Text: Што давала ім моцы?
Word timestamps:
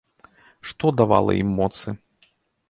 Што 0.69 0.91
давала 1.01 1.35
ім 1.43 1.53
моцы? 1.61 1.87